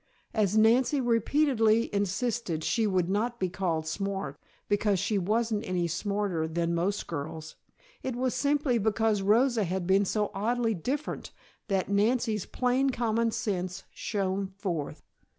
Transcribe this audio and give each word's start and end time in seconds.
As 0.33 0.57
Nancy 0.57 0.99
repeatedly 0.99 1.93
insisted 1.93 2.63
she 2.63 2.87
would 2.87 3.07
not 3.07 3.39
be 3.39 3.49
called 3.49 3.85
smart, 3.85 4.35
because 4.67 4.97
she 4.97 5.19
wasn't 5.19 5.63
any 5.63 5.85
smarter 5.87 6.47
than 6.47 6.73
most 6.73 7.05
girls; 7.05 7.55
it 8.01 8.15
was 8.15 8.33
simply 8.33 8.79
because 8.79 9.21
Rosa 9.21 9.63
had 9.63 9.85
been 9.85 10.05
so 10.05 10.31
oddly 10.33 10.73
different 10.73 11.29
that 11.67 11.87
Nancy's 11.87 12.47
plain 12.47 12.89
common 12.89 13.29
sense 13.29 13.83
shone 13.91 14.47
forth. 14.47 15.03